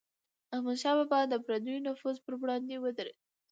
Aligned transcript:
احمدشاه 0.55 0.95
بابا 0.99 1.19
به 1.23 1.27
د 1.31 1.35
پردیو 1.45 1.77
د 1.81 1.85
نفوذ 1.87 2.17
پر 2.25 2.33
وړاندې 2.41 2.75
ودرید. 2.79 3.17